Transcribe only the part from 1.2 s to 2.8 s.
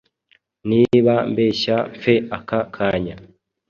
mbeshya mpfe aka